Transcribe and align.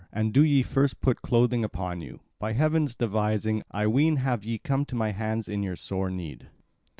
And 0.11 0.33
do 0.33 0.41
ye 0.43 0.63
first 0.63 0.99
put 0.99 1.21
clothing 1.21 1.63
upon 1.63 2.01
you. 2.01 2.21
By 2.39 2.53
heaven's 2.53 2.95
devising, 2.95 3.61
I 3.69 3.85
ween, 3.85 4.15
have 4.15 4.43
ye 4.43 4.57
come 4.57 4.83
to 4.85 4.95
my 4.95 5.11
hands 5.11 5.47
in 5.47 5.61
your 5.61 5.75
sore 5.75 6.09
need." 6.09 6.47